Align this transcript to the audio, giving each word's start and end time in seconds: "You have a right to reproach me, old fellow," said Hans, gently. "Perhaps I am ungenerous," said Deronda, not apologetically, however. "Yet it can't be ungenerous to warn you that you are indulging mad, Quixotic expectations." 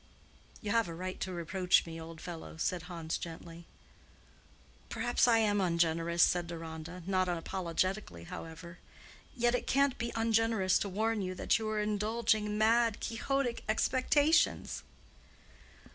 "You 0.61 0.71
have 0.71 0.87
a 0.87 0.95
right 0.95 1.19
to 1.19 1.31
reproach 1.31 1.85
me, 1.85 2.01
old 2.01 2.19
fellow," 2.21 2.57
said 2.57 2.81
Hans, 2.89 3.19
gently. 3.19 3.67
"Perhaps 4.89 5.27
I 5.27 5.37
am 5.37 5.61
ungenerous," 5.61 6.23
said 6.23 6.47
Deronda, 6.47 7.03
not 7.05 7.29
apologetically, 7.29 8.23
however. 8.23 8.79
"Yet 9.37 9.53
it 9.53 9.67
can't 9.67 9.99
be 9.99 10.11
ungenerous 10.15 10.79
to 10.79 10.89
warn 10.89 11.21
you 11.21 11.35
that 11.35 11.59
you 11.59 11.69
are 11.69 11.79
indulging 11.79 12.57
mad, 12.57 12.99
Quixotic 12.99 13.63
expectations." 13.69 14.81